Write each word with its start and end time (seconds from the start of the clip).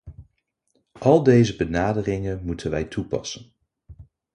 Al 1.01 1.23
deze 1.23 1.55
benaderingen 1.55 2.41
moeten 2.45 2.69
wij 2.71 2.83
toepassen. 2.85 3.51